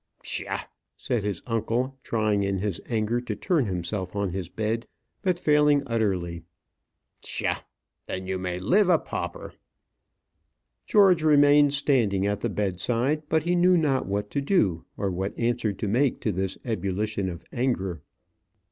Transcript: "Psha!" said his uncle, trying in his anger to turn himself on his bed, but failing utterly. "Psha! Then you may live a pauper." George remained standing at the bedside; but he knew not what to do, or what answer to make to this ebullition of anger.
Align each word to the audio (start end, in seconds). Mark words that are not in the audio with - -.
"Psha!" 0.23 0.61
said 0.97 1.23
his 1.23 1.43
uncle, 1.45 1.95
trying 2.01 2.41
in 2.41 2.57
his 2.57 2.81
anger 2.89 3.21
to 3.21 3.35
turn 3.35 3.67
himself 3.67 4.15
on 4.15 4.31
his 4.31 4.49
bed, 4.49 4.87
but 5.21 5.37
failing 5.37 5.83
utterly. 5.85 6.41
"Psha! 7.23 7.57
Then 8.07 8.25
you 8.25 8.39
may 8.39 8.57
live 8.57 8.89
a 8.89 8.97
pauper." 8.97 9.53
George 10.87 11.21
remained 11.21 11.75
standing 11.75 12.25
at 12.25 12.41
the 12.41 12.49
bedside; 12.49 13.21
but 13.29 13.43
he 13.43 13.55
knew 13.55 13.77
not 13.77 14.07
what 14.07 14.31
to 14.31 14.41
do, 14.41 14.85
or 14.97 15.11
what 15.11 15.37
answer 15.37 15.71
to 15.71 15.87
make 15.87 16.19
to 16.21 16.31
this 16.31 16.57
ebullition 16.65 17.29
of 17.29 17.43
anger. 17.53 18.01